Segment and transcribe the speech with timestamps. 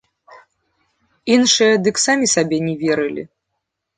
[1.35, 3.23] Іншыя дык самі сабе не верылі.